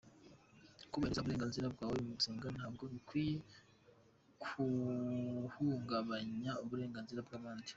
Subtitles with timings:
[0.89, 3.35] Kubahiriza uburenganzira bwawe mu gusenga ntabwo bikwiye
[4.43, 7.69] guhungabanya uburenganzira bw’abandi.